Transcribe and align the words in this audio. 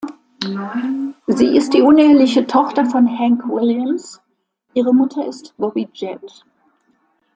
Sie 1.27 1.55
ist 1.55 1.75
die 1.75 1.83
uneheliche 1.83 2.47
Tochter 2.47 2.87
von 2.87 3.07
Hank 3.07 3.47
Williams, 3.47 4.19
ihre 4.73 4.95
Mutter 4.95 5.27
ist 5.27 5.55
Bobbie 5.57 5.89
Jett. 5.93 6.43